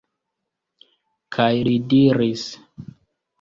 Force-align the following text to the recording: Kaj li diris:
Kaj 1.35 1.51
li 1.69 1.75
diris: 1.93 2.47